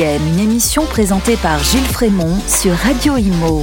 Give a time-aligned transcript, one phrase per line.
[0.00, 3.62] une émission présentée par Gilles Frémont sur Radio Imo.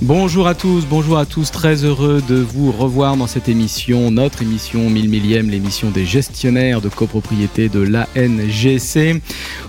[0.00, 4.42] Bonjour à tous, bonjour à tous, très heureux de vous revoir dans cette émission, notre
[4.42, 9.20] émission 1000 millième, l'émission des gestionnaires de copropriété de l'ANGC.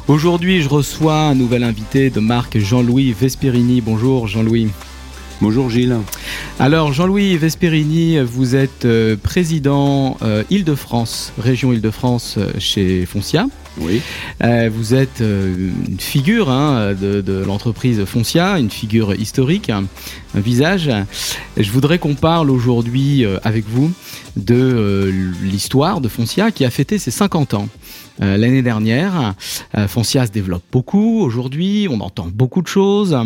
[0.07, 3.81] Aujourd'hui, je reçois un nouvel invité de marque Jean-Louis Vesperini.
[3.81, 4.69] Bonjour Jean-Louis.
[5.43, 5.97] Bonjour Gilles.
[6.57, 13.47] Alors Jean-Louis Vesperini, vous êtes euh, président euh, Île-de-France, région Île-de-France euh, chez Foncia.
[13.77, 14.01] Oui.
[14.71, 19.85] vous êtes une figure hein, de, l'entreprise Foncia, une figure historique, un,
[20.35, 20.91] visage.
[21.57, 23.91] Je voudrais qu'on parle aujourd'hui avec vous
[24.35, 27.67] de l'histoire de Foncia qui a fêté ses 50 ans.
[28.19, 29.33] L'année dernière,
[29.87, 31.21] Foncia se développe beaucoup.
[31.21, 33.17] Aujourd'hui, on entend beaucoup de choses.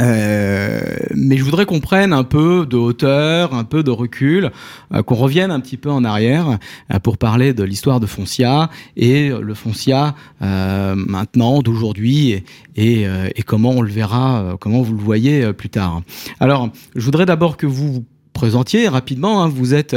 [0.00, 0.80] Euh,
[1.14, 4.50] mais je voudrais qu'on prenne un peu de hauteur, un peu de recul,
[4.94, 6.58] euh, qu'on revienne un petit peu en arrière
[6.92, 12.42] euh, pour parler de l'histoire de Foncia et le Foncia maintenant, d'aujourd'hui,
[12.76, 13.06] et,
[13.46, 16.02] comment on le verra, comment vous le voyez plus tard.
[16.40, 19.42] Alors, je voudrais d'abord que vous vous présentiez rapidement.
[19.42, 19.48] Hein.
[19.48, 19.96] vous êtes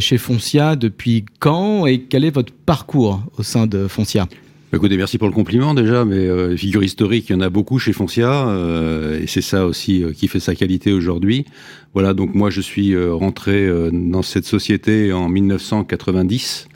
[0.00, 4.26] chez Foncia depuis quand et quel est votre parcours au sein de Foncia?
[4.72, 7.78] Écoutez, merci pour le compliment déjà, mais euh, figure historique, il y en a beaucoup
[7.78, 11.46] chez Foncia, euh, et c'est ça aussi euh, qui fait sa qualité aujourd'hui.
[11.94, 16.68] Voilà, donc moi je suis euh, rentré dans cette société en 1990.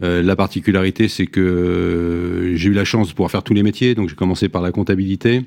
[0.00, 4.08] la particularité, c'est que j'ai eu la chance de pouvoir faire tous les métiers, donc
[4.08, 5.42] j'ai commencé par la comptabilité,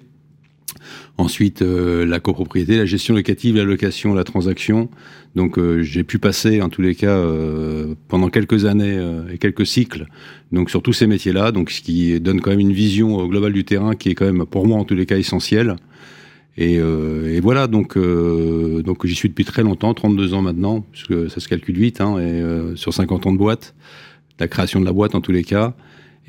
[1.20, 4.90] Ensuite, euh, la copropriété, la gestion locative, la location, la transaction.
[5.36, 8.98] Donc, euh, j'ai pu passer, en tous les cas, euh, pendant quelques années
[9.30, 10.06] et quelques cycles,
[10.54, 11.52] donc sur tous ces métiers-là.
[11.52, 14.46] Donc, ce qui donne quand même une vision globale du terrain qui est quand même,
[14.46, 15.76] pour moi, en tous les cas, essentielle.
[16.56, 21.42] Et, et voilà, donc, donc j'y suis depuis très longtemps, 32 ans maintenant, puisque ça
[21.42, 23.76] se calcule vite, hein, et sur 50 ans de boîte,
[24.40, 25.74] la création de la boîte en tous les cas.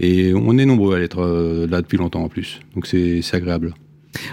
[0.00, 2.58] Et on est nombreux à être là depuis longtemps en plus.
[2.74, 3.74] Donc, c'est agréable.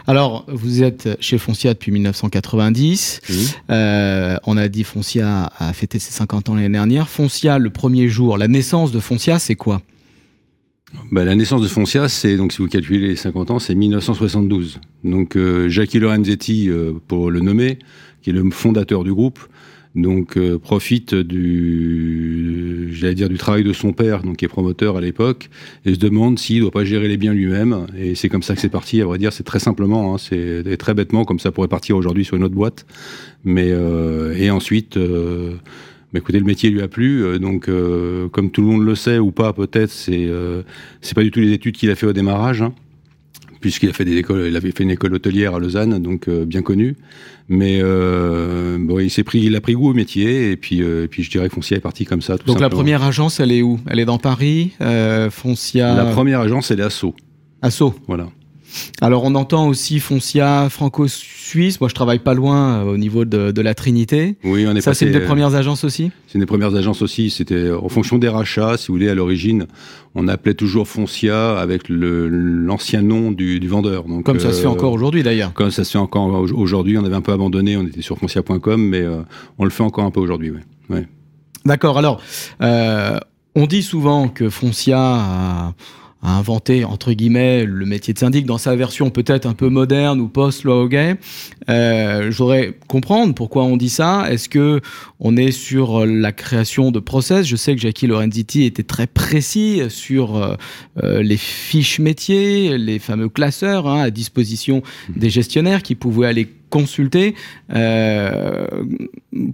[0.08, 3.22] Alors, vous êtes chez Foncia depuis 1990.
[3.70, 7.10] Euh, on a dit Foncia a fêté ses 50 ans l'année dernière.
[7.10, 9.82] Foncia, le premier jour, la naissance de Foncia, c'est quoi?
[11.12, 14.80] Bah, la naissance de Foncia, c'est donc si vous calculez les 50 ans, c'est 1972.
[15.04, 17.80] Donc euh, Jackie Lorenzetti, euh, pour le nommer,
[18.22, 19.40] qui est le fondateur du groupe,
[19.98, 24.96] donc euh, profite du, j'allais dire du travail de son père, donc qui est promoteur
[24.96, 25.50] à l'époque,
[25.86, 27.88] et se demande s'il doit pas gérer les biens lui-même.
[27.98, 29.02] Et c'est comme ça que c'est parti.
[29.02, 32.24] À vrai dire, c'est très simplement, hein, c'est très bêtement, comme ça pourrait partir aujourd'hui
[32.24, 32.86] sur une autre boîte.
[33.44, 34.98] Mais euh, et ensuite.
[34.98, 35.56] Euh,
[36.14, 37.70] bah, écoutez, le métier lui a plu, donc
[38.32, 40.30] comme tout le monde le sait ou pas peut-être, c'est
[41.02, 42.62] c'est pas du tout les études qu'il a fait au démarrage.
[42.62, 42.74] Hein
[43.60, 46.46] puisqu'il a fait des écoles, il avait fait une école hôtelière à Lausanne, donc euh,
[46.46, 46.96] bien connue.
[47.50, 51.08] Mais euh, bon, il s'est pris, il a pris goût au métier, et puis, euh,
[51.08, 52.38] puis je dirais que Foncia est parti comme ça.
[52.38, 53.80] Tout donc la première agence, elle est où?
[53.88, 54.72] Elle est dans Paris,
[55.32, 55.96] Foncia.
[55.96, 57.16] La première agence, elle est à Sceaux.
[57.62, 57.96] À Sceaux.
[58.08, 58.28] Voilà.
[59.02, 61.80] Alors on entend aussi Foncia franco-suisse.
[61.80, 64.36] Moi je travaille pas loin euh, au niveau de, la Trinité.
[64.44, 66.12] Oui, on est Ça c'est une des premières agences aussi?
[66.28, 67.30] C'est une des premières agences aussi.
[67.30, 69.68] C'était euh, en fonction des rachats, si vous voulez, à l'origine,
[70.16, 74.04] on appelait toujours Foncia avec l'ancien nom du, vendeur.
[74.04, 75.54] Donc, comme ça se fait euh, encore aujourd'hui d'ailleurs.
[75.54, 76.98] Comme ça se fait encore aujourd'hui.
[76.98, 77.78] On avait un peu abandonné.
[77.78, 79.06] On était sur foncia.com, mais
[79.58, 80.52] on le fait encore un peu aujourd'hui.
[80.90, 81.08] Ouais.
[81.66, 81.98] D'accord.
[81.98, 82.22] Alors
[83.58, 85.74] on dit souvent que Foncia a
[86.22, 90.20] a inventé entre guillemets le métier de syndic dans sa version peut-être un peu moderne
[90.20, 91.18] ou post-loi Hoguet.
[91.70, 94.26] Euh, je voudrais comprendre pourquoi on dit ça.
[94.32, 94.82] Est-ce que
[95.20, 97.46] on est sur la création de process?
[97.46, 100.56] Je sais que Jackie Lorenzetti était très précis sur euh,
[101.04, 104.82] euh, les fiches métiers, les fameux classeurs hein, à disposition
[105.16, 107.36] des gestionnaires qui pouvaient aller consulter.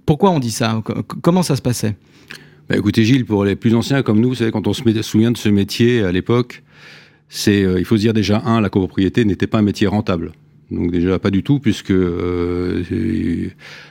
[0.05, 0.81] pourquoi on dit ça?
[1.21, 1.95] Comment ça se passait?
[2.69, 5.49] Bah, écoutez Gilles, pour les plus anciens comme nous, quand on se souvient de ce
[5.49, 6.63] métier à l'époque,
[7.27, 10.31] c'est, euh, il faut se dire déjà, un, la copropriété n'était pas un métier rentable.
[10.71, 12.83] Donc déjà pas du tout, puisque euh,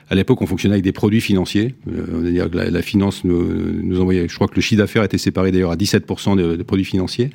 [0.09, 1.75] à l'époque on fonctionnait avec des produits financiers.
[1.87, 4.27] Euh, dire que la, finance nous, envoyait.
[4.29, 7.31] Je crois que le chiffre d'affaires était séparé d'ailleurs à 17% de, produits financiers.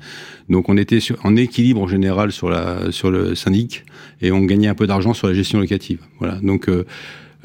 [0.49, 2.51] Donc on était en équilibre en général sur
[2.91, 3.85] sur le syndic
[4.21, 5.99] et on gagnait un peu d'argent sur la gestion locative.
[6.19, 6.39] Voilà.
[6.41, 6.69] Donc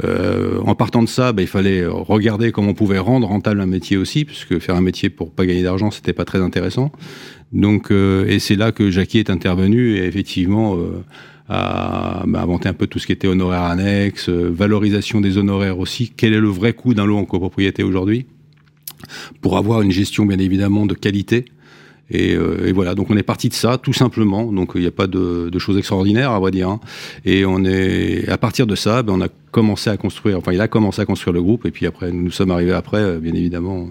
[0.05, 3.67] euh, en partant de ça, bah, il fallait regarder comment on pouvait rendre rentable un
[3.67, 6.93] métier aussi, puisque faire un métier pour pas gagner d'argent, c'était pas très intéressant.
[7.53, 11.05] Donc, euh, et c'est là que Jackie est intervenu et effectivement euh,
[11.49, 16.13] a bah, inventé un peu tout ce qui était honoraire annexe, valorisation des honoraires aussi.
[16.17, 18.27] Quel est le vrai coût d'un lot en copropriété aujourd'hui?
[19.41, 21.45] Pour avoir une gestion bien évidemment de qualité
[22.15, 24.53] euh, et, voilà, donc on est parti de ça, tout simplement.
[24.53, 26.69] Donc il n'y a pas de, choses extraordinaires, à vrai dire.
[26.69, 26.81] Hein.
[27.25, 30.39] Et on est, à partir de ça, ben, on a commencé à construire.
[30.39, 33.01] Enfin, il a commencé à construire le groupe, et puis après, nous sommes arrivés après,
[33.01, 33.89] euh, bien évidemment,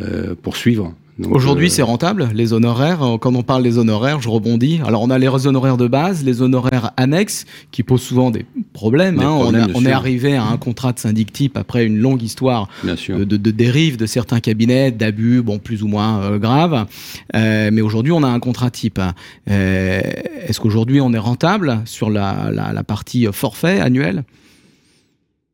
[0.00, 0.94] euh, pour suivre.
[1.28, 3.00] Aujourd'hui, c'est rentable, les honoraires.
[3.20, 4.80] Quand on parle des honoraires, je rebondis.
[4.86, 9.20] Alors, on a les honoraires de base, les honoraires annexes, qui posent souvent des problèmes.
[9.20, 9.30] Hein.
[9.74, 13.50] on, est arrivé à un contrat de syndic type après une longue histoire de, de,
[13.50, 16.86] dérive de certains cabinets, d'abus, bon, plus ou moins graves.
[17.34, 19.00] mais aujourd'hui, on a un contrat type.
[19.46, 24.24] Est-ce qu'aujourd'hui, on est rentable sur la, la partie forfait annuel?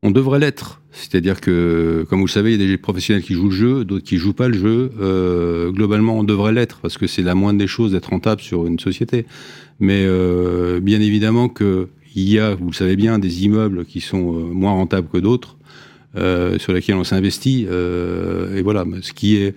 [0.07, 0.81] On devrait l'être.
[0.91, 3.85] C'est-à-dire que, comme vous le savez, il y a des professionnels qui jouent le jeu,
[3.85, 4.91] d'autres qui jouent pas le jeu.
[5.01, 8.65] Euh, globalement, on devrait l'être parce que c'est la moindre des choses d'être rentable sur
[8.65, 9.25] une société.
[9.79, 14.33] Mais euh, bien évidemment qu'il y a, vous le savez bien, des immeubles qui sont
[14.33, 15.57] euh, moins rentables que d'autres,
[16.57, 17.67] sur lesquels on s'investit.
[17.67, 19.53] et voilà, ce qui est,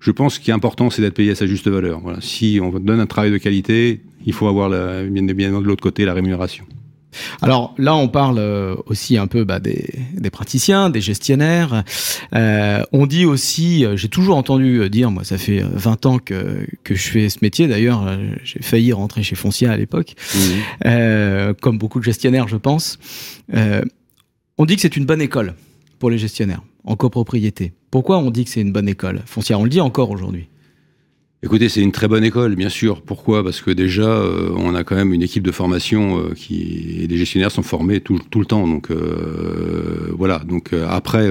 [0.00, 2.02] je pense, ce qui est important, c'est d'être payé à sa juste valeur.
[2.20, 6.14] Si on donne un travail de qualité, il faut avoir bien de l'autre côté la
[6.14, 6.64] rémunération.
[7.42, 11.84] Alors là, on parle euh, aussi un peu bah, des, praticiens, des gestionnaires.
[12.34, 16.66] Euh, on dit aussi, euh, j'ai toujours entendu dire, moi ça fait 20 ans que,
[16.84, 21.52] que je fais ce métier, d'ailleurs j'ai failli rentrer chez Foncia à l'époque, mmh.
[21.60, 22.98] comme beaucoup de gestionnaires je pense.
[23.52, 25.54] on dit que c'est une bonne école
[25.98, 27.72] pour les gestionnaires en copropriété.
[27.90, 29.22] Pourquoi on dit que c'est une bonne école?
[29.26, 30.48] Foncia, on le dit encore aujourd'hui.
[31.42, 33.00] Écoutez, c'est une très bonne école, bien sûr.
[33.00, 33.42] Pourquoi?
[33.42, 37.06] Parce que déjà, euh, on a quand même une équipe de formation euh, qui et
[37.06, 38.68] les gestionnaires sont formés tout, tout le temps.
[38.68, 40.40] Donc euh, voilà.
[40.40, 41.30] Donc après,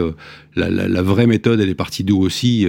[0.56, 2.66] la, la, la, vraie méthode, elle est partie d'où aussi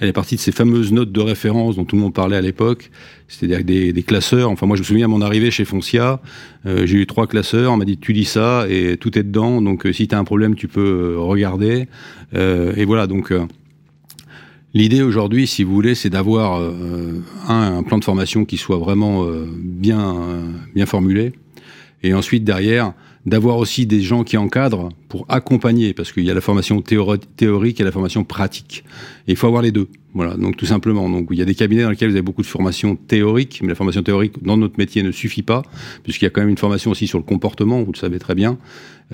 [0.00, 2.40] Elle est partie de ces fameuses notes de référence dont tout le monde parlait à
[2.40, 2.90] l'époque.
[3.28, 4.48] C'est-à-dire des, des, classeurs.
[4.48, 6.22] Enfin, moi, je me souviens à mon arrivée chez Foncia,
[6.64, 7.72] j'ai eu trois classeurs.
[7.72, 9.60] On m'a dit tu lis ça et tout est dedans.
[9.60, 11.88] Donc si tu as un problème, tu peux regarder.
[12.34, 13.06] et voilà.
[13.06, 13.34] Donc
[14.74, 19.24] L'idée aujourd'hui, si vous voulez, c'est d'avoir euh, un, plan de formation qui soit vraiment
[19.24, 20.16] euh, bien,
[20.74, 21.32] bien formulé,
[22.02, 22.94] et ensuite derrière
[23.26, 27.78] d'avoir aussi des gens qui encadrent pour accompagner, parce qu'il y a la formation théorique
[27.78, 28.82] et la formation pratique.
[29.26, 29.88] Il faut avoir les deux.
[30.14, 31.06] Voilà, donc tout simplement.
[31.10, 33.68] Donc il y a des cabinets dans lesquels vous avez beaucoup de formation théorique, mais
[33.68, 35.62] la formation théorique dans notre métier ne suffit pas,
[36.02, 38.34] puisqu'il y a quand même une formation aussi sur le comportement, vous le savez très
[38.34, 38.56] bien.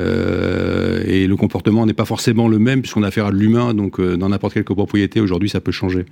[0.01, 3.75] Euh, et le comportement n'est pas forcément le même puisqu'on a affaire à de l'humain,
[3.75, 6.07] donc euh, dans n'importe quelle copropriété aujourd'hui ça peut changer.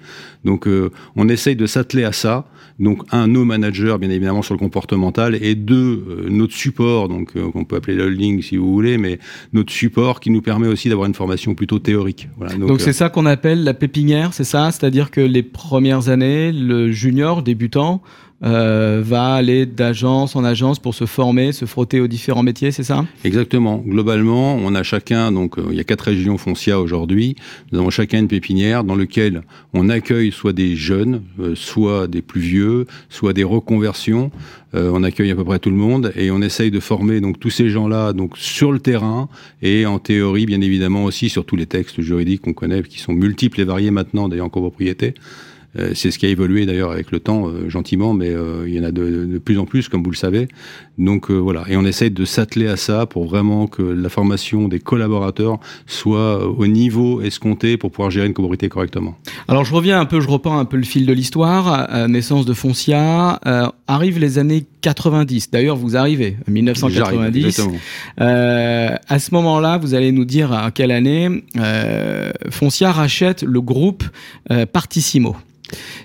[0.44, 2.48] Donc euh, on essaye de s'atteler à ça.
[2.78, 7.64] Donc un, nos managers bien évidemment sur le comportemental et deux, notre support, donc qu'on
[7.64, 9.18] peut appeler le holding si vous voulez, mais
[9.52, 12.28] notre support qui nous permet aussi d'avoir une formation plutôt théorique.
[12.36, 14.70] Voilà, donc c'est ça qu'on appelle la pépinière, c'est ça?
[14.70, 18.02] C'est-à-dire que les premières années, le junior débutant
[18.44, 22.82] euh, va aller d'agence en agence pour se former, se frotter aux différents métiers, c'est
[22.82, 23.06] ça?
[23.24, 23.78] Exactement.
[23.78, 27.34] Globalement, on a chacun, donc euh, il y a quatre régions foncia aujourd'hui,
[27.72, 29.42] nous avons chacun une pépinière dans lequel
[29.72, 34.30] on accueille soit des jeunes, euh, soit des plus vieux, soit des reconversions.
[34.74, 37.48] on accueille à peu près tout le monde et on essaye de former donc tous
[37.48, 39.30] ces gens-là donc sur le terrain
[39.62, 43.14] et en théorie bien évidemment aussi sur tous les textes juridiques qu'on connaît qui sont
[43.14, 45.14] multiples et variés maintenant d'ailleurs en copropriété.
[45.78, 48.74] Euh, c'est ce qui a évolué d'ailleurs avec le temps, euh, gentiment, mais euh, il
[48.74, 50.48] y en a de, plus en plus, comme vous le savez.
[50.98, 54.78] Donc voilà, et on essaie de s'atteler à ça pour vraiment que la formation des
[54.78, 59.18] collaborateurs soit au niveau escompté pour pouvoir gérer une copropriété correctement.
[59.46, 62.08] Alors je reviens un peu, je reprends un peu le fil de l'histoire.
[62.08, 63.38] naissance de Foncia,
[63.86, 65.50] arrivent les années 90.
[65.50, 67.60] D'ailleurs, vous arrivez, 1990.
[68.18, 71.44] à ce moment-là, vous allez nous dire à quelle année
[72.50, 74.04] Foncia rachète le groupe
[74.72, 75.36] Partissimo.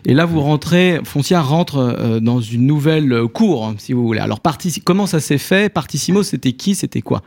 [0.06, 4.20] Et là, vous rentrez, Foncia rentre euh, dans une nouvelle cour, si vous voulez.
[4.20, 4.42] Alors,
[4.84, 5.72] comment ça s'est fait?
[5.72, 6.76] Partissimo, c'était qui?
[6.76, 7.22] C'était quoi?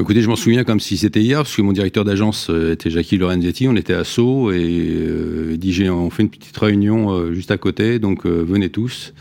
[0.00, 2.88] Écoutez, je m'en souviens comme si c'était hier, parce que mon directeur d'agence euh, était
[2.88, 7.32] Jackie Lorenzetti, on était à Sceaux, et euh, il dit, on fait une petite réunion
[7.32, 9.12] juste à côté, donc venez tous.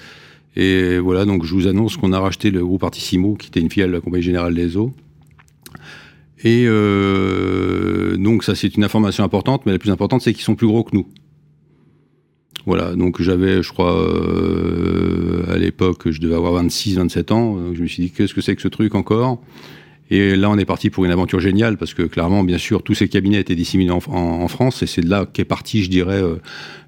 [0.57, 3.69] Et voilà, donc je vous annonce qu'on a racheté le groupe Partissimo, qui était une
[3.69, 4.91] filiale de la Compagnie Générale des Eaux.
[6.43, 6.65] Et
[8.17, 10.83] donc ça, c'est une information importante, mais la plus importante, c'est qu'ils sont plus gros
[10.83, 11.07] que nous.
[12.67, 17.55] Voilà, donc j'avais, je crois, euh, à l'époque, je devais avoir 26, 27 ans.
[17.55, 19.41] Donc je me suis dit, qu'est-ce que c'est que ce truc encore?
[20.09, 22.93] Et là, on est parti pour une aventure géniale, parce que clairement, bien sûr, tous
[22.93, 26.37] ces cabinets étaient disséminés en, France, et c'est de là qu'est partie, je dirais, euh,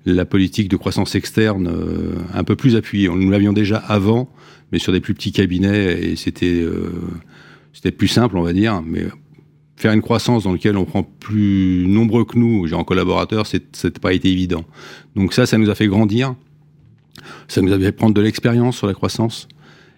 [0.05, 3.09] la politique de croissance externe euh, un peu plus appuyée.
[3.09, 4.29] Nous l'avions déjà avant,
[4.71, 6.63] mais sur des plus petits cabinets, et c'était
[7.73, 9.05] c'était plus simple, on va dire, mais
[9.77, 14.13] faire une croissance dans laquelle on prend plus nombreux que nous, genre collaborateurs, c'est pas
[14.13, 14.65] été évident.
[15.15, 16.35] Donc ça, ça nous a fait grandir.
[17.47, 19.47] Ça nous a fait prendre de l'expérience sur la croissance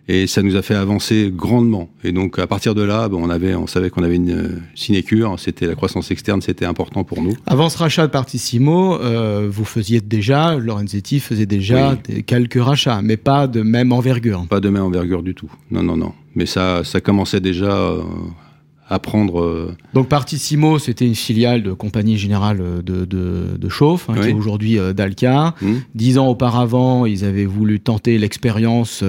[0.08, 1.89] et ça nous a fait avancer grandement.
[2.03, 5.36] Et donc à partir de là, on avait, on savait qu'on avait une euh, sinécure.
[5.38, 7.36] C'était la croissance externe, c'était important pour nous.
[7.46, 13.17] Avant ce rachat de Partissimo, euh, vous faisiez déjà, Lorenzetti faisait déjà quelques rachats, mais
[13.17, 14.46] pas de même envergure.
[14.50, 15.51] Pas de même envergure du tout.
[15.70, 16.13] Non, non, non.
[16.36, 17.72] Mais ça, ça commençait déjà.
[17.72, 18.01] Euh,
[18.91, 24.29] Euh, Donc Partissimo, c'était une filiale de Compagnie Générale de, de, de Chauffe, hein, qui
[24.29, 25.55] est aujourd'hui euh, Dalca.
[25.62, 25.74] Mmh.
[25.95, 29.03] Dix ans auparavant, ils avaient voulu tenter l'expérience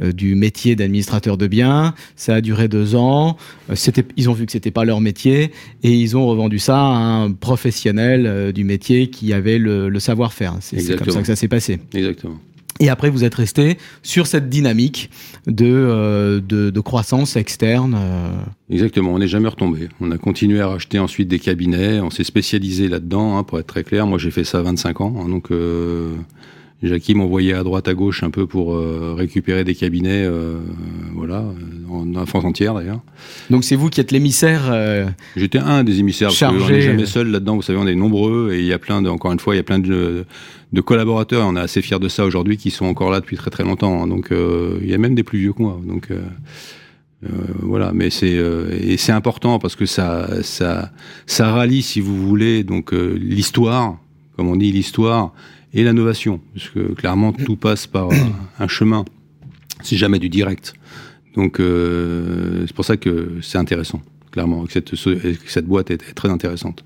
[0.00, 1.94] du métier d'administrateur de biens.
[2.16, 3.36] Ça a duré deux ans.
[3.74, 5.52] C'était, ils ont vu que c'était pas leur métier
[5.82, 10.56] et ils ont revendu ça à un professionnel du métier qui avait le, le savoir-faire.
[10.60, 11.78] C'est comme ça que ça s'est passé.
[11.94, 12.38] Exactement.
[12.80, 15.10] Et après, vous êtes resté sur cette dynamique
[15.46, 17.96] de, euh, de, croissance externe.
[17.96, 18.32] Euh.
[18.68, 19.88] Exactement, on n'est jamais retombé.
[20.00, 23.66] On a continué à racheter ensuite des cabinets, on s'est spécialisé là-dedans, hein, pour être
[23.66, 24.06] très clair.
[24.06, 26.16] Moi, j'ai fait ça à 25 ans, hein, donc euh,
[26.82, 30.28] Jackie m'envoyait à droite, à gauche un peu pour euh, récupérer des cabinets,
[31.14, 31.44] voilà,
[31.88, 33.00] en, France entière d'ailleurs.
[33.50, 34.62] Donc c'est vous qui êtes l'émissaire
[35.36, 36.58] J'étais un des émissaires, chargé.
[36.58, 38.78] parce qu'on n'est jamais seul là-dedans, vous savez, on est nombreux et il y a
[38.80, 40.26] plein de, encore une fois, il y a plein de,
[40.74, 43.50] de collaborateurs, on est assez fiers de ça aujourd'hui, qui sont encore là depuis très
[43.50, 44.02] très longtemps.
[44.02, 44.06] Hein.
[44.06, 45.80] donc il y a même des plus vieux que moi.
[45.86, 46.08] Donc
[47.60, 50.90] voilà, mais c'est et c'est important parce que ça ça
[51.26, 53.98] ça rallie, si vous voulez, donc l'histoire,
[54.36, 55.32] comme on dit, l'histoire
[55.72, 58.08] et l'innovation, parce que clairement tout passe par
[58.58, 59.04] un chemin,
[59.82, 60.74] c'est jamais du direct.
[61.34, 64.00] Donc euh, c'est pour ça que c'est intéressant,
[64.30, 66.84] clairement, que cette, cette boîte est très intéressante.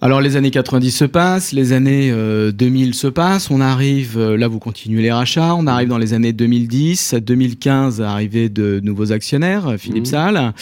[0.00, 2.12] Alors les années 90 se passent, les années
[2.52, 5.98] 2000 euh, se passent, on arrive, euh, là vous continuez les rachats, on arrive dans
[5.98, 10.06] les années 2010, 2015, arrivée de nouveaux actionnaires, euh, Philippe mmh.
[10.06, 10.52] Salle,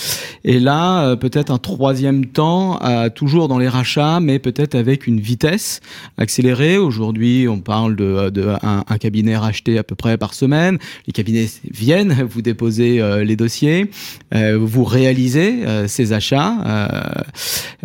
[0.43, 2.81] et là peut-être un troisième temps,
[3.14, 5.81] toujours dans les rachats, mais peut-être avec une vitesse
[6.16, 6.78] accélérée.
[6.78, 11.12] Aujourd'hui on parle de, de un, un, cabinet racheté à peu près par semaine, les
[11.12, 13.90] cabinets viennent, vous déposez les dossiers,
[14.33, 16.55] vous réalisez ces achats.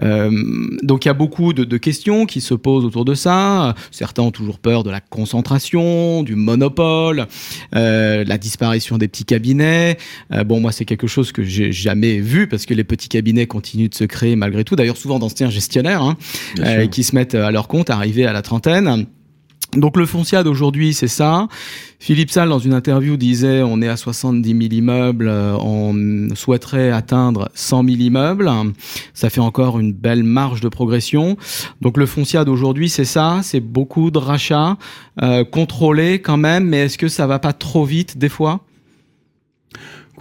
[0.01, 3.75] donc il y a beaucoup de, questions qui se posent autour de ça.
[3.89, 7.27] Certains ont toujours peur de la concentration, du monopole,
[7.75, 9.97] euh, la disparition des petits cabinets.
[10.31, 13.47] Euh, bon, moi, c'est quelque chose que j'ai jamais vu parce que les petits cabinets
[13.47, 14.75] continuent de se créer malgré tout.
[14.75, 16.17] D'ailleurs, souvent d'anciens gestionnaires hein,
[16.59, 19.07] euh, qui se mettent à leur compte, arrivés à la trentaine.
[19.73, 21.47] Donc le fonciat d'aujourd'hui, c'est ça.
[21.99, 26.91] Philippe Salle, dans une interview, disait on est à 70 000 immeubles, euh, on souhaiterait
[26.91, 28.51] atteindre 100 000 immeubles.
[29.13, 31.37] Ça fait encore une belle marge de progression.
[31.79, 34.77] Donc le fonciat d'aujourd'hui, c'est ça, c'est beaucoup de rachats
[35.21, 38.61] euh, contrôlés quand même, mais est-ce que ça va pas trop vite des fois?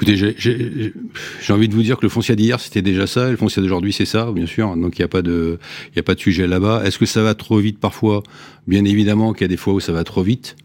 [0.03, 3.37] Écoutez, j'ai envie de vous dire que le foncier d'hier c'était déjà ça, et le
[3.37, 4.75] foncier d'aujourd'hui c'est ça, bien sûr.
[4.75, 5.59] Donc il n'y a pas de,
[5.95, 6.83] y a pas de sujet là-bas.
[6.87, 8.23] Est-ce que ça va trop vite parfois?
[8.67, 10.57] Bien évidemment qu'il y a des fois où ça va trop vite.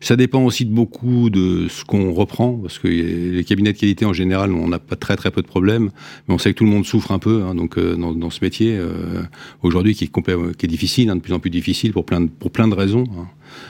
[0.00, 4.04] Ça dépend aussi de beaucoup de ce qu'on reprend, parce que les cabinets de qualité
[4.04, 5.90] en général, on n'a pas très très peu de problèmes,
[6.28, 8.30] mais on sait que tout le monde souffre un peu, hein, donc euh, dans, dans,
[8.30, 9.22] ce métier euh,
[9.62, 12.50] aujourd'hui qui qui est difficile, hein, de plus en plus difficile pour plein de, pour
[12.50, 13.04] plein de raisons.
[13.18, 13.28] Hein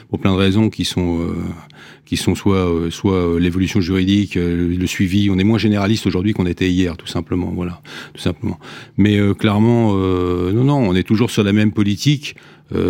[0.09, 1.35] pour plein de raisons qui sont euh,
[2.05, 5.29] qui sont soit euh, soit euh, l'évolution juridique, le suivi.
[5.29, 7.51] On est moins généraliste aujourd'hui qu'on était hier, tout simplement.
[7.53, 7.81] Voilà,
[8.13, 8.59] tout simplement.
[8.97, 12.35] Mais clairement, non, non, on est toujours sur la même politique.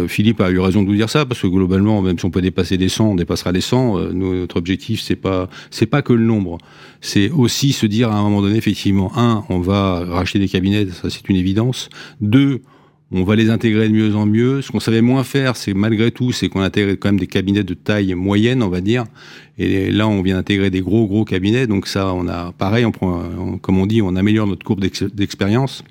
[0.08, 2.42] Philippe a eu raison de vous dire ça parce que globalement, même si on peut
[2.42, 4.12] dépasser les 100, on dépassera les 100.
[4.14, 6.58] notre objectif, c'est pas c'est pas que le nombre,
[7.02, 10.88] c'est aussi se dire à un moment donné, effectivement, un, on va racheter des cabinets,
[10.88, 11.90] ça c'est une évidence.
[12.22, 12.62] Deux,
[13.12, 14.62] on va les intégrer de mieux en mieux.
[14.62, 17.64] Ce qu'on savait moins faire, c'est malgré tout, c'est qu'on intègre quand même des cabinets
[17.64, 19.06] de taille moyenne, on va dire.
[19.58, 21.68] Et là, on vient d'intégrer des gros, gros cabinets.
[21.68, 23.24] Donc ça, on a, pareil, on prend,
[23.62, 25.84] comme on dit, on améliore notre courbe d'expérience.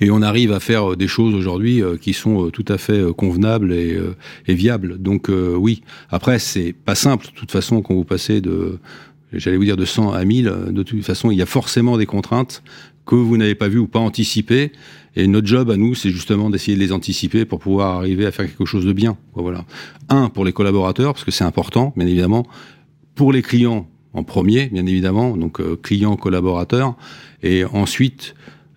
[0.00, 2.98] Et on arrive à faire des choses aujourd'hui euh, qui sont euh, tout à fait
[2.98, 3.98] euh, convenables et,
[4.48, 4.98] viables.
[4.98, 5.82] Donc oui.
[6.10, 7.26] Après, c'est pas simple.
[7.26, 8.78] De toute façon, quand vous passez de,
[9.32, 12.06] j'allais vous dire de 100 à 1000, de toute façon, il y a forcément des
[12.06, 12.62] contraintes
[13.06, 14.72] que vous n'avez pas vues ou pas anticipées.
[15.16, 18.32] Et notre job à nous, c'est justement d'essayer de les anticiper pour pouvoir arriver à
[18.32, 19.16] faire quelque chose de bien.
[19.34, 19.64] Voilà.
[20.08, 22.46] Un, pour les collaborateurs, parce que c'est important, bien évidemment.
[23.14, 26.96] Pour les clients, en premier, bien évidemment, donc euh, clients, collaborateurs.
[27.42, 28.34] Et ensuite,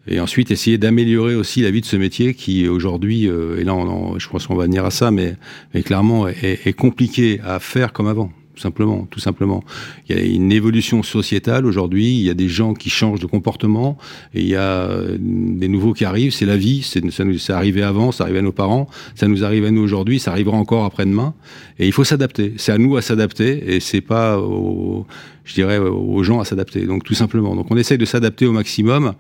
[0.07, 3.75] et ensuite essayer d'améliorer aussi la vie de ce métier qui aujourd'hui, euh, et là
[3.75, 5.35] on je pense qu'on va venir à ça, mais,
[5.73, 9.63] mais clairement est, est, compliqué à faire comme avant tout simplement, tout simplement.
[10.09, 13.27] Il y a une évolution sociétale aujourd'hui, il y a des gens qui changent de
[13.27, 13.99] comportement,
[14.33, 17.83] il y a euh, des nouveaux qui arrivent, c'est la vie, c'est, ça nous, arrivé
[17.83, 20.85] avant, ça arrivait à nos parents, ça nous arrive à nous aujourd'hui, ça arrivera encore
[20.85, 21.35] après-demain,
[21.77, 22.53] et il faut s'adapter.
[22.57, 25.05] C'est à nous à s'adapter, et c'est pas aux,
[25.45, 26.87] je dirais, aux gens à s'adapter.
[26.87, 27.55] Donc tout simplement.
[27.55, 29.13] Donc on essaye de s'adapter au maximum.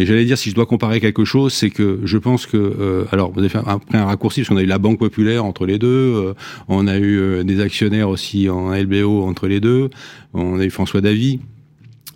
[0.00, 3.04] Et j'allais dire, si je dois comparer quelque chose, c'est que je pense que, euh,
[3.12, 5.66] alors, vous avez fait après un raccourci, parce qu'on a eu la Banque Populaire entre
[5.66, 6.32] les deux, euh,
[6.68, 9.90] on a eu euh, des actionnaires aussi en LBO entre les deux,
[10.32, 11.40] on a eu François Davy.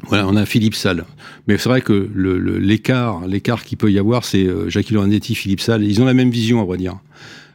[0.09, 1.05] Voilà, on a Philippe Salle.
[1.47, 2.11] Mais c'est vrai que
[2.59, 5.85] l'écart, l'écart qu'il peut y avoir, c'est Jacques Lorenzetti, Philippe Salle.
[5.85, 6.97] Ils ont la même vision, à vrai dire.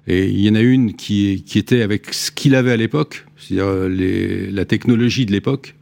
[0.07, 3.27] Et il y en a une qui, qui était avec ce qu'il avait à l'époque,
[3.37, 3.87] c'est-à-dire
[4.51, 5.75] la technologie de l'époque.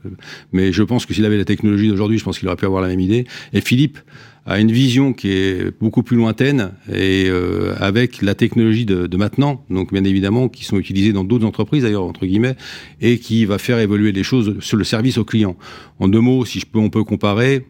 [0.51, 2.81] Mais je pense que s'il avait la technologie d'aujourd'hui, je pense qu'il aurait pu avoir
[2.81, 3.25] la même idée.
[3.53, 3.99] Et Philippe
[4.47, 9.65] a une vision qui est beaucoup plus lointaine et euh, avec la technologie de, maintenant,
[9.69, 12.55] donc bien évidemment, qui sont utilisées dans d'autres entreprises d'ailleurs entre guillemets,
[13.01, 15.57] et qui va faire évoluer les choses sur le service au client.
[15.99, 17.65] En deux mots, si je peux, on peut comparer.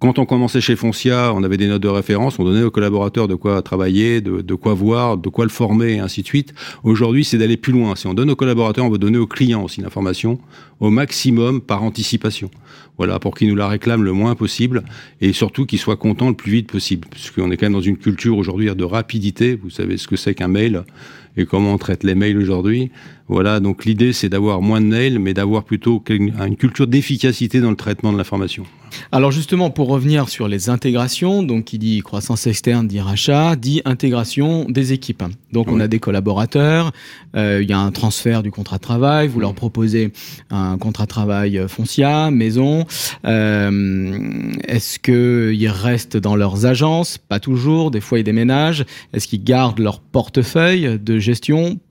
[0.00, 3.28] Quand on commençait chez Foncia, on avait des notes de référence, on donnait aux collaborateurs
[3.28, 6.54] de quoi travailler, de, de quoi voir, de quoi le former, et ainsi de suite.
[6.84, 7.96] Aujourd'hui, c'est d'aller plus loin.
[7.96, 10.38] Si on donne aux collaborateurs, on veut donner aux clients aussi l'information
[10.78, 12.50] au maximum par anticipation.
[13.00, 14.82] Voilà, pour qu'ils nous la réclament le moins possible
[15.22, 17.08] et surtout qu'ils soient contents le plus vite possible.
[17.10, 19.54] Puisqu'on est quand même dans une culture aujourd'hui de rapidité.
[19.54, 20.84] Vous savez ce que c'est qu'un mail
[21.40, 22.90] et comment on traite les mails aujourd'hui?
[23.28, 27.70] Voilà, donc l'idée c'est d'avoir moins de mails, mais d'avoir plutôt une culture d'efficacité dans
[27.70, 28.64] le traitement de l'information.
[29.12, 33.82] Alors justement, pour revenir sur les intégrations, donc qui dit croissance externe, dit rachat, dit
[33.84, 35.22] intégration des équipes.
[35.52, 35.74] Donc oui.
[35.76, 36.90] on a des collaborateurs,
[37.36, 40.12] euh, il y a un transfert du contrat de travail, vous leur proposez
[40.50, 42.84] un contrat de travail foncia, maison.
[43.24, 47.16] Euh, Est-ce qu'ils restent dans leurs agences?
[47.16, 48.84] Pas toujours, des fois ils déménagent.
[49.12, 51.29] Est-ce qu'ils gardent leur portefeuille de gestion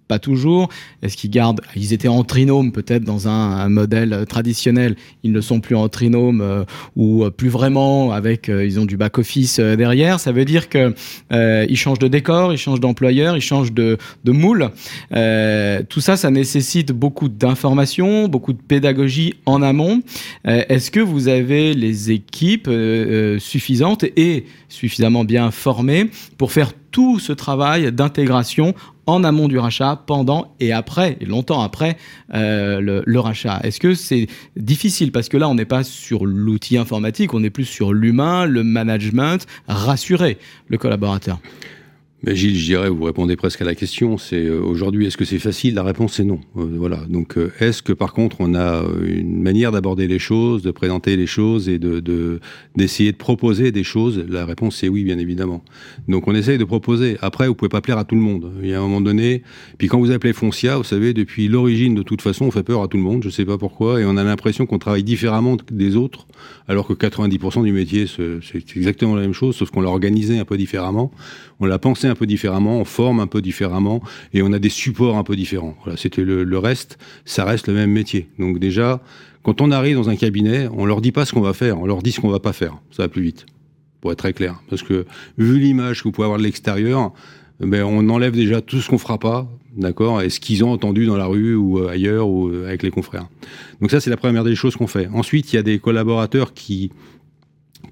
[0.10, 0.70] pas toujours.
[1.04, 4.96] Est-ce qu'ils gardent Ils étaient en trinôme peut-être dans un, modèle traditionnel.
[5.24, 6.64] Ils ne sont plus en trinôme euh,
[6.96, 8.50] ou plus vraiment avec.
[8.50, 10.20] Euh, ils ont du back office euh, derrière.
[10.20, 10.96] Ça veut dire que
[11.32, 14.72] euh, ils changent de décor, ils changent d'employeur, ils changent de, de moule.
[15.90, 20.02] tout ça, ça nécessite beaucoup d'informations, beaucoup de pédagogie en amont.
[20.46, 22.70] Est-ce que vous avez les équipes
[23.40, 28.74] suffisantes et suffisamment bien formées pour faire tout ce travail d'intégration
[29.10, 31.98] en amont du rachat, pendant et après, et longtemps après
[32.34, 33.60] euh, le, le, rachat.
[33.64, 35.12] Est-ce que c'est difficile?
[35.12, 38.64] Parce que là, on n'est pas sur l'outil informatique, on est plus sur l'humain, le
[38.64, 40.38] management, rassurer
[40.68, 41.40] le collaborateur.
[42.22, 44.18] Mais Gilles, je dirais, vous répondez presque à la question.
[44.18, 45.76] C'est euh, aujourd'hui, est-ce que c'est facile?
[45.76, 46.42] La réponse est non.
[46.58, 46.98] Euh, voilà.
[47.08, 51.16] Donc, euh, est-ce que par contre, on a une manière d'aborder les choses, de présenter
[51.16, 52.02] les choses et de
[52.76, 54.26] d'essayer de, proposer des choses?
[54.28, 55.64] La réponse est oui, bien évidemment.
[56.10, 57.18] Donc, on essaye de proposer.
[57.22, 58.52] Après, vous pouvez pas plaire à tout le monde.
[58.62, 59.44] Il y a un moment donné.
[59.78, 62.84] Puis quand vous appelez Foncia, vous savez, depuis l'origine, de toute façon, on fait peur
[62.84, 63.24] à tout le monde.
[63.24, 66.28] Je sais pas pourquoi, et on a l'impression qu'on travaille différemment des autres,
[66.68, 70.46] alors que 90% du métier, c'est exactement la même chose, sauf qu'on l'a organisé un
[70.46, 71.12] peu différemment.
[71.62, 74.02] On l'a pensé un peu différemment, on forme un peu différemment
[74.34, 75.76] et on a des supports un peu différents.
[75.84, 78.28] Voilà, c'était le, reste, ça reste le même métier.
[78.40, 79.02] Donc déjà,
[79.44, 81.86] quand on arrive dans un cabinet, on leur dit pas ce qu'on va faire, on
[81.86, 82.78] leur dit ce qu'on va pas faire.
[82.92, 83.46] Ça va plus vite,
[84.02, 84.62] pour être très clair.
[84.70, 85.06] Parce que
[85.38, 87.14] vu l'image que vous pouvez avoir de l'extérieur,
[87.60, 91.06] ben on enlève déjà tout ce qu'on fera pas, d'accord, et ce qu'ils ont entendu
[91.06, 93.28] dans la rue ou ailleurs ou avec les confrères.
[93.82, 95.08] Donc ça, c'est la première des choses qu'on fait.
[95.14, 96.92] Ensuite, il y a des collaborateurs qui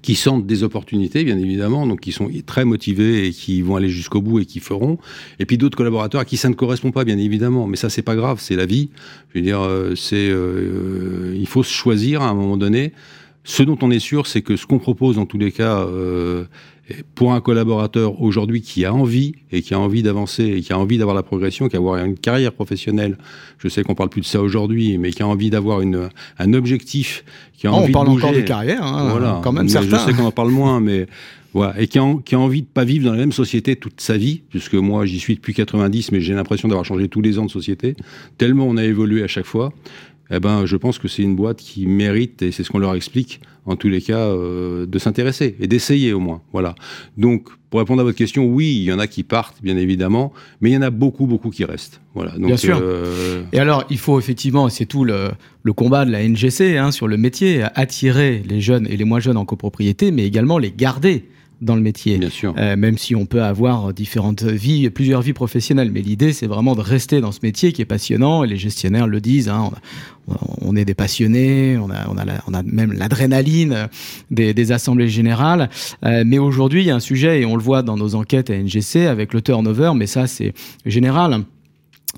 [0.02, 3.88] qui sentent des opportunités, bien évidemment, donc qui sont très motivés et qui vont aller
[3.88, 4.98] jusqu'au bout et qui feront.
[5.38, 7.66] Et puis d'autres collaborateurs à qui ça ne correspond pas, bien évidemment.
[7.66, 8.90] Mais ça, c'est pas grave, c'est la vie.
[9.32, 9.60] Je veux dire,
[9.96, 12.92] c'est, euh, il faut se choisir à un moment donné.
[13.44, 16.44] Ce dont on est sûr, c'est que ce qu'on propose, dans tous les cas, euh,
[17.14, 20.78] pour un collaborateur aujourd'hui qui a envie et qui a envie d'avancer et qui a
[20.78, 23.18] envie d'avoir la progression, qui a avoir une carrière professionnelle,
[23.58, 26.52] je sais qu'on parle plus de ça aujourd'hui, mais qui a envie d'avoir une un
[26.54, 27.24] objectif,
[27.56, 29.40] qui a oh, envie on parle de bouger, encore de carrière, hein, voilà.
[29.42, 29.98] quand même mais certains.
[29.98, 31.06] Je sais qu'on en parle moins, mais
[31.54, 34.00] voilà, et qui a, qui a envie de pas vivre dans la même société toute
[34.00, 37.38] sa vie, puisque moi j'y suis depuis 90, mais j'ai l'impression d'avoir changé tous les
[37.38, 37.96] ans de société,
[38.36, 39.72] tellement on a évolué à chaque fois.
[40.30, 42.94] Eh ben, je pense que c'est une boîte qui mérite, et c'est ce qu'on leur
[42.94, 46.42] explique, en tous les cas, euh, de s'intéresser et d'essayer au moins.
[46.52, 46.74] Voilà.
[47.16, 50.32] Donc, pour répondre à votre question, oui, il y en a qui partent, bien évidemment,
[50.60, 52.00] mais il y en a beaucoup, beaucoup qui restent.
[52.14, 52.32] Voilà.
[52.32, 52.78] Donc, bien sûr.
[52.82, 53.42] Euh...
[53.52, 55.30] Et alors, il faut effectivement, c'est tout le,
[55.62, 59.20] le, combat de la NGC hein, sur le métier, attirer les jeunes et les moins
[59.20, 61.24] jeunes en copropriété, mais également les garder
[61.60, 62.18] dans le métier.
[62.18, 62.54] Bien sûr.
[62.56, 65.90] Euh, même si on peut avoir différentes vies, plusieurs vies professionnelles.
[65.90, 68.44] Mais l'idée, c'est vraiment de rester dans ce métier qui est passionnant.
[68.44, 69.48] Et les gestionnaires le disent.
[69.48, 69.70] Hein,
[70.28, 71.76] on, on, est des passionnés.
[71.78, 73.88] On a, on a, la, on a même l'adrénaline
[74.30, 75.70] des, des, assemblées générales.
[76.04, 78.50] Euh, mais aujourd'hui, il y a un sujet, et on le voit dans nos enquêtes
[78.50, 79.92] à NGC, avec le turnover.
[79.94, 80.52] Mais ça, c'est
[80.86, 81.42] général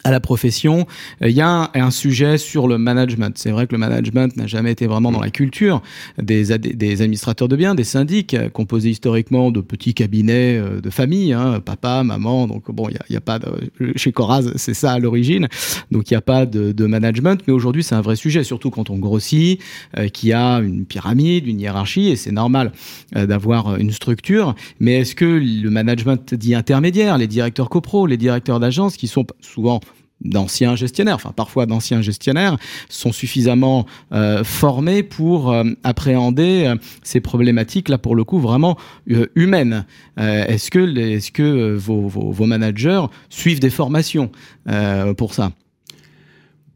[0.05, 0.87] à la profession.
[1.21, 3.37] Il y a un, sujet sur le management.
[3.37, 5.83] C'est vrai que le management n'a jamais été vraiment dans la culture
[6.19, 11.61] des, administrateurs de biens, des syndics, composés historiquement de petits cabinets euh, de famille, hein,
[11.65, 12.47] papa, maman.
[12.47, 13.49] Donc bon, il n'y a, pas de,
[13.97, 15.49] chez Coraz, c'est ça à l'origine.
[15.91, 17.43] Donc il n'y a pas de, management.
[17.47, 19.61] Mais aujourd'hui, c'est un vrai sujet, surtout quand on grossit,
[19.99, 22.73] euh, qui a une pyramide, une hiérarchie, et c'est normal
[23.17, 24.55] euh, d'avoir une structure.
[24.79, 29.27] Mais est-ce que le management dit intermédiaire, les directeurs copro, les directeurs d'agence, qui sont
[29.41, 29.81] souvent
[30.21, 32.57] d'anciens gestionnaires, enfin parfois d'anciens gestionnaires,
[32.89, 38.77] sont suffisamment euh, formés pour euh, appréhender euh, ces problématiques là pour le coup vraiment
[39.35, 39.85] humaines.
[40.17, 44.31] est-ce que, est-ce que vos, vos, vos, managers suivent des formations
[45.17, 45.53] pour ça?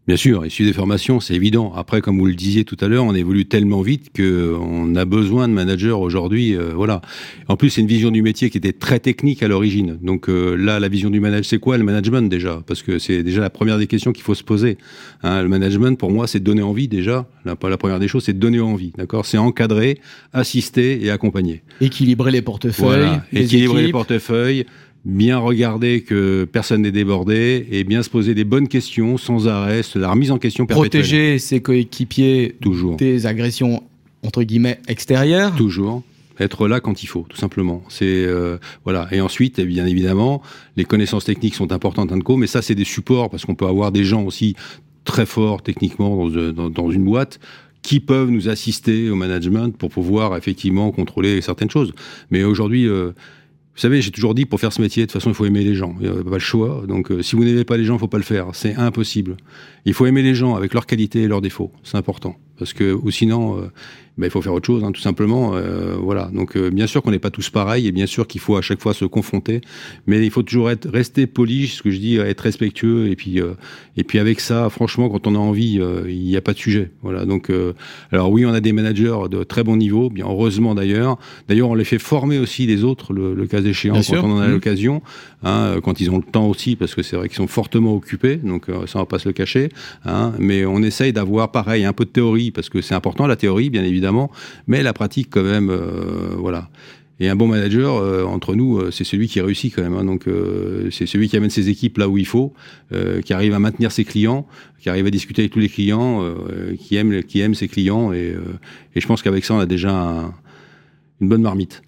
[0.06, 1.72] Bien sûr, issu des formations, c'est évident.
[1.74, 5.48] Après, comme vous le disiez tout à l'heure, on évolue tellement vite qu'on a besoin
[5.48, 6.54] de managers aujourd'hui.
[6.54, 7.00] Euh, voilà.
[7.48, 9.98] En plus, c'est une vision du métier qui était très technique à l'origine.
[10.02, 12.62] Donc euh, là, la vision du management, c'est quoi le management déjà?
[12.66, 14.76] Parce que c'est déjà la première des questions qu'il faut se poser.
[15.22, 17.26] Hein, le management, pour moi, c'est donner envie déjà.
[17.46, 18.92] La, la première des choses, c'est donner envie.
[18.98, 19.24] D'accord?
[19.24, 20.00] C'est encadrer,
[20.34, 21.62] assister et accompagner.
[21.80, 23.20] Équilibrer les portefeuilles.
[23.32, 24.66] Équilibrer les portefeuilles
[25.04, 29.82] bien regarder que personne n'est débordé et bien se poser des bonnes questions sans arrêt,
[29.94, 31.02] la remise en question perpétuelle.
[31.02, 32.96] Protéger ses coéquipiers Toujours.
[32.96, 33.82] des agressions
[34.22, 35.54] entre guillemets extérieures.
[35.54, 36.02] Toujours
[36.40, 37.84] être là quand il faut, tout simplement.
[37.88, 39.08] C'est euh, voilà.
[39.12, 40.42] Et ensuite, eh bien évidemment,
[40.76, 43.66] les connaissances techniques sont importantes un co, mais ça c'est des supports parce qu'on peut
[43.66, 44.56] avoir des gens aussi
[45.04, 47.38] très forts techniquement dans, dans, dans, une boîte
[47.82, 51.92] qui peuvent nous assister au management pour pouvoir effectivement contrôler certaines choses.
[52.30, 53.12] Mais aujourd'hui, euh,
[53.74, 55.64] vous savez, j'ai toujours dit, pour faire ce métier, de toute façon, il faut aimer
[55.64, 55.96] les gens.
[56.00, 56.84] Il n'y a pas le choix.
[56.86, 58.46] Donc, euh, si vous n'aimez pas les gens, il ne faut pas le faire.
[58.52, 59.36] C'est impossible.
[59.84, 61.72] Il faut aimer les gens avec leurs qualités et leurs défauts.
[61.82, 62.36] C'est important.
[62.58, 63.70] Parce que, ou sinon, euh,
[64.16, 65.56] ben, il faut faire autre chose, hein, tout simplement.
[65.56, 66.30] Euh, voilà.
[66.32, 68.62] Donc, euh, bien sûr qu'on n'est pas tous pareils, et bien sûr qu'il faut à
[68.62, 69.60] chaque fois se confronter,
[70.06, 73.40] mais il faut toujours être rester poli, ce que je dis, être respectueux, et puis
[73.40, 73.54] euh,
[73.96, 76.90] et puis avec ça, franchement, quand on a envie, il n'y a pas de sujet.
[77.02, 77.24] Voilà.
[77.24, 77.50] Donc,
[78.10, 81.16] alors oui, on a des managers de très bon niveau, bien heureusement d'ailleurs.
[81.48, 84.40] D'ailleurs, on les fait former aussi les autres, le, le cas échéant, quand on en
[84.40, 84.50] a mmh.
[84.50, 85.02] l'occasion,
[85.44, 88.36] hein, quand ils ont le temps aussi, parce que c'est vrai qu'ils sont fortement occupés,
[88.36, 89.68] donc ça on va pas se le cacher.
[90.04, 93.36] Hein, mais on essaye d'avoir pareil un peu de théorie, parce que c'est important la
[93.36, 94.30] théorie, bien évidemment
[94.66, 96.68] mais la pratique quand même, euh, voilà.
[97.20, 99.94] Et un bon manager, euh, entre nous, euh, c'est celui qui réussit quand même.
[99.94, 100.04] Hein.
[100.04, 100.28] donc,
[100.90, 102.52] c'est celui qui amène ses équipes là où il faut,
[103.24, 104.46] qui arrive à maintenir ses clients,
[104.80, 106.24] qui arrive à discuter avec tous les clients,
[106.78, 108.12] qui aime, qui aime ses clients.
[108.12, 108.34] Et,
[108.96, 110.32] je pense qu'avec ça, on a déjà
[111.20, 111.82] une bonne marmite.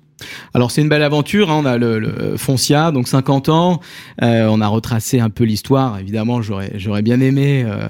[0.55, 1.61] Alors c'est une belle aventure, hein.
[1.63, 3.81] on a le, Foncia, donc 50 ans,
[4.23, 7.89] euh, on a retracé un peu l'histoire, évidemment j'aurais bien aimé euh,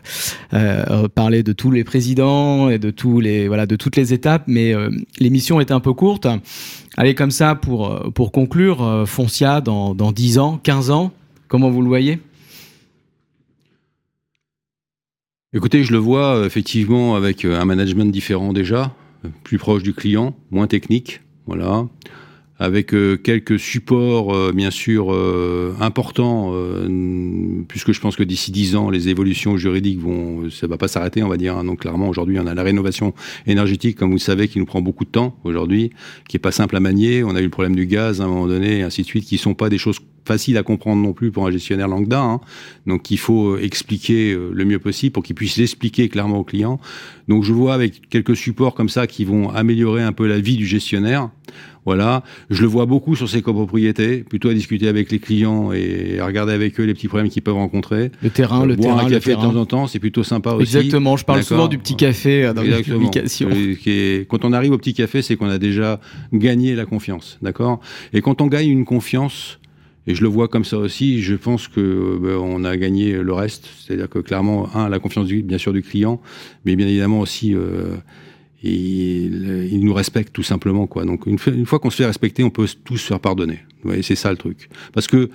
[0.52, 4.44] euh, parler de tous les présidents et de tous les voilà de toutes les étapes,
[4.48, 4.74] mais
[5.20, 6.26] l'émission est un peu courte.
[6.96, 11.12] Allez comme ça pour pour conclure, Foncia dans dans 10 ans, 15 ans,
[11.46, 12.18] comment vous le voyez?
[15.52, 18.92] Écoutez, je le vois effectivement avec un management différent déjà,
[19.44, 21.86] plus proche du client, moins technique, voilà
[22.58, 26.54] avec euh, quelques supports euh, bien sûr euh, importants,
[27.68, 31.22] puisque je pense que d'ici dix ans, les évolutions juridiques vont, ça va pas s'arrêter,
[31.22, 31.56] on va dire.
[31.56, 31.64] Hein.
[31.64, 33.14] Donc clairement, aujourd'hui, on a la rénovation
[33.46, 35.90] énergétique, comme vous le savez, qui nous prend beaucoup de temps aujourd'hui,
[36.28, 37.24] qui est pas simple à manier.
[37.24, 39.24] On a eu le problème du gaz à un moment donné, et ainsi de suite,
[39.24, 42.20] qui sont pas des choses faciles à comprendre non plus pour un gestionnaire lambda.
[42.20, 42.40] Hein.
[42.86, 46.80] Donc il faut expliquer le mieux possible pour qu'il puisse l'expliquer clairement au client.
[47.28, 50.56] Donc je vois avec quelques supports comme ça qui vont améliorer un peu la vie
[50.56, 51.30] du gestionnaire.
[51.86, 56.18] Voilà, je le vois beaucoup sur ces copropriétés, plutôt à discuter avec les clients et
[56.18, 58.10] à regarder avec eux les petits problèmes qu'ils peuvent rencontrer.
[58.22, 60.50] Le terrain, euh, le boire terrain, un café de temps en temps, c'est plutôt sympa
[60.54, 60.76] aussi.
[60.76, 63.48] Exactement, je parle souvent du petit café euh, dans les publications.
[64.28, 66.00] Quand on arrive au petit café, c'est qu'on a déjà
[66.32, 67.80] gagné la confiance, d'accord?
[68.12, 69.60] Et quand on gagne une confiance,
[70.08, 71.20] et je le vois comme ça aussi.
[71.22, 73.68] Je pense que euh, ben, on a gagné le reste.
[73.78, 76.20] C'est-à-dire que clairement, un, la confiance du, bien sûr du client,
[76.64, 77.96] mais bien évidemment aussi euh,
[78.68, 81.04] il, il, nous respecte tout simplement quoi.
[81.04, 83.60] Donc une, fois qu'on se fait respecter, on peut tous se faire pardonner.
[84.02, 84.68] C'est ça le truc.
[84.92, 85.30] Parce que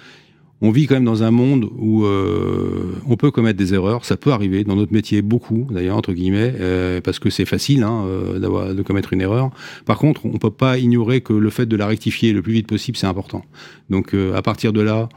[0.64, 4.16] on vit quand même dans un monde où euh, on peut commettre des erreurs, ça
[4.16, 8.06] peut arriver dans notre métier beaucoup, d'ailleurs entre guillemets, euh, parce que c'est facile hein,
[8.06, 9.50] euh, de commettre une erreur.
[9.86, 12.68] Par contre, on peut pas ignorer que le fait de la rectifier le plus vite
[12.68, 13.44] possible, c'est important.
[13.90, 15.10] Donc à partir de là,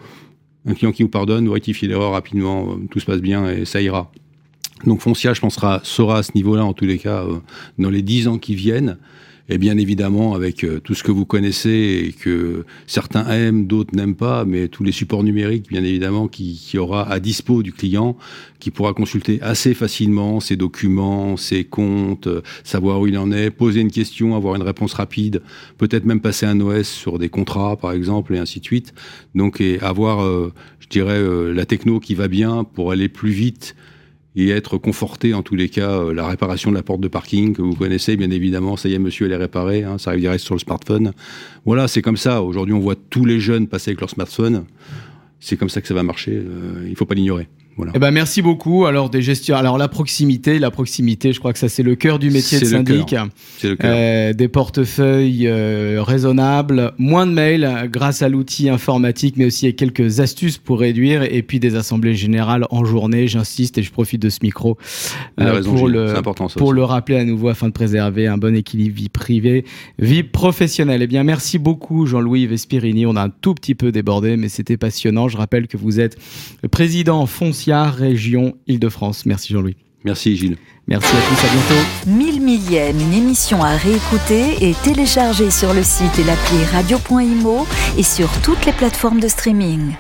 [0.67, 3.83] un client qui vous pardonne, vous rectifiez l'erreur rapidement, tout se passe bien et ça
[3.83, 4.11] ira.
[4.85, 7.39] Donc Foncia, je pense, sera, sera à ce niveau-là, en tous les cas, euh,
[7.79, 8.99] dans les dix ans qui viennent.
[9.51, 13.95] Et bien évidemment, avec euh, tout ce que vous connaissez et que certains aiment, d'autres
[13.95, 17.71] n'aiment pas, mais tous les supports numériques, bien évidemment, qui, qui, aura à dispo du
[17.71, 18.17] client,
[18.59, 23.51] qui pourra consulter assez facilement ses documents, ses comptes, euh, savoir où il en est,
[23.51, 25.43] poser une question, avoir une réponse rapide,
[25.77, 28.95] peut-être même passer un OS sur des contrats, par exemple, et ainsi de suite.
[29.35, 30.27] Donc, et avoir,
[30.81, 33.75] je dirais, la techno qui va bien pour aller plus vite
[34.37, 37.55] et être conforté en tous les cas euh, la réparation de la porte de parking
[37.55, 38.77] que vous connaissez bien évidemment.
[38.77, 41.13] Ça y est monsieur elle est réparée hein, ça arrive direct sur le smartphone.
[41.65, 42.43] Voilà c'est comme ça.
[42.43, 44.65] Aujourd'hui on voit tous les jeunes passer avec leur smartphone.
[45.41, 47.93] C'est comme ça que ça va marcher euh, il faut pas l'ignorer Voilà.
[47.95, 48.87] Eh ben merci beaucoup.
[48.87, 52.31] Alors des alors la proximité, la proximité, je crois que ça c'est le cœur du
[52.31, 53.13] métier de syndic.
[53.63, 53.93] le cœur.
[53.93, 59.75] Euh, des portefeuilles euh, raisonnables, moins de mails euh, grâce à l'outil informatique, mais aussi
[59.75, 63.27] quelques astuces pour réduire, et puis des assemblées générales en journée.
[63.27, 64.79] J'insiste et je profite de ce micro
[65.41, 66.15] euh, pour le
[66.57, 69.65] pour le rappeler à nouveau afin de préserver un bon équilibre vie privée,
[69.99, 71.03] vie professionnelle.
[71.03, 73.07] Eh bien, merci beaucoup Jean-Louis Vespirini.
[73.07, 75.29] On a un tout petit peu débordé, mais c'était passionnant.
[75.29, 76.17] Je rappelle que vous êtes
[76.71, 77.27] président
[77.73, 79.27] Région Île-de-France.
[79.27, 79.77] Merci Jean-Louis.
[80.05, 80.57] Merci Gilles.
[80.87, 82.19] Merci à tous, à bientôt.
[82.19, 88.03] Mille millième, une émission à réécouter et télécharger sur le site et l'appli radio.imo et
[88.03, 89.95] sur toutes les plateformes de streaming.